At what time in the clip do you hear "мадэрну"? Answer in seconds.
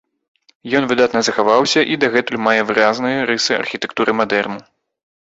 4.23-4.57